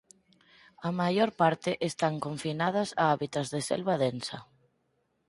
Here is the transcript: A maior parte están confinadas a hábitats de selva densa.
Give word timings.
A 0.87 0.89
maior 0.99 1.29
parte 1.41 1.71
están 1.89 2.15
confinadas 2.25 2.89
a 3.01 3.03
hábitats 3.11 3.47
de 3.53 3.61
selva 3.69 3.95
densa. 4.05 4.37